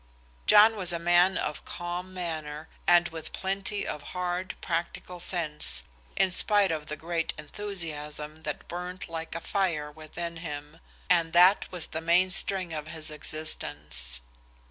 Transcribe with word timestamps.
John 0.47 0.77
was 0.77 0.91
a 0.93 0.97
man 0.97 1.37
of 1.37 1.63
calm 1.63 2.11
manner 2.11 2.67
and 2.87 3.09
with 3.09 3.33
plenty 3.33 3.85
of 3.85 4.01
hard, 4.17 4.55
practical 4.59 5.19
sense, 5.19 5.83
in 6.15 6.31
spite 6.31 6.71
of 6.71 6.87
the 6.87 6.95
great 6.95 7.35
enthusiasm 7.37 8.37
that 8.41 8.67
burned 8.67 9.07
like 9.07 9.35
a 9.35 9.39
fire 9.41 9.91
within 9.91 10.37
him, 10.37 10.79
and 11.07 11.33
that 11.33 11.71
was 11.71 11.85
the 11.85 12.01
mainspring 12.01 12.73
of 12.73 12.87
his 12.87 13.11
existence. 13.11 14.21